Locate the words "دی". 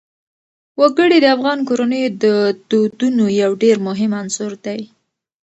4.65-4.81